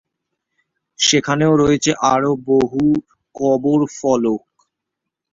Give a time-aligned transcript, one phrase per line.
[0.99, 2.83] সেখানেও রয়েছে আরো বহু
[3.35, 4.43] কবর ফলক।